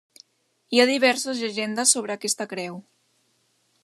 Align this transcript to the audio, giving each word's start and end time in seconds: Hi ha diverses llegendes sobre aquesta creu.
Hi 0.75 0.79
ha 0.83 0.87
diverses 0.89 1.43
llegendes 1.43 1.93
sobre 1.97 2.15
aquesta 2.17 2.49
creu. 2.55 2.81